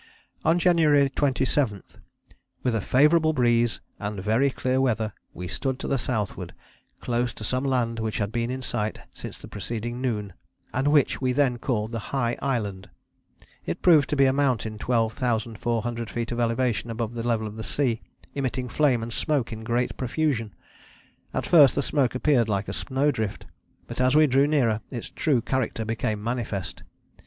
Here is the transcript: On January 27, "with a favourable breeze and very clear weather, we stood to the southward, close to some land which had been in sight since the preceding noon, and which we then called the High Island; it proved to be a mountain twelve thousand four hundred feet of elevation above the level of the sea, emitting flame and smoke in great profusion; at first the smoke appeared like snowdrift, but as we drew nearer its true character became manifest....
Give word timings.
On 0.43 0.57
January 0.57 1.11
27, 1.11 1.83
"with 2.63 2.73
a 2.73 2.81
favourable 2.81 3.33
breeze 3.33 3.81
and 3.99 4.19
very 4.19 4.49
clear 4.49 4.81
weather, 4.81 5.13
we 5.35 5.47
stood 5.47 5.77
to 5.77 5.87
the 5.87 5.99
southward, 5.99 6.55
close 7.01 7.33
to 7.33 7.43
some 7.43 7.63
land 7.63 7.99
which 7.99 8.17
had 8.17 8.31
been 8.31 8.49
in 8.49 8.63
sight 8.63 9.01
since 9.13 9.37
the 9.37 9.47
preceding 9.47 10.01
noon, 10.01 10.33
and 10.73 10.87
which 10.87 11.21
we 11.21 11.33
then 11.33 11.59
called 11.59 11.91
the 11.91 12.05
High 12.11 12.35
Island; 12.41 12.89
it 13.63 13.83
proved 13.83 14.09
to 14.09 14.15
be 14.15 14.25
a 14.25 14.33
mountain 14.33 14.79
twelve 14.79 15.13
thousand 15.13 15.59
four 15.59 15.83
hundred 15.83 16.09
feet 16.09 16.31
of 16.31 16.39
elevation 16.39 16.89
above 16.89 17.13
the 17.13 17.21
level 17.21 17.45
of 17.45 17.55
the 17.55 17.63
sea, 17.63 18.01
emitting 18.33 18.69
flame 18.69 19.03
and 19.03 19.13
smoke 19.13 19.53
in 19.53 19.63
great 19.63 19.97
profusion; 19.97 20.55
at 21.31 21.45
first 21.45 21.75
the 21.75 21.83
smoke 21.83 22.15
appeared 22.15 22.49
like 22.49 22.65
snowdrift, 22.73 23.45
but 23.85 24.01
as 24.01 24.15
we 24.15 24.25
drew 24.25 24.47
nearer 24.47 24.81
its 24.89 25.11
true 25.11 25.41
character 25.43 25.85
became 25.85 26.23
manifest.... 26.23 26.81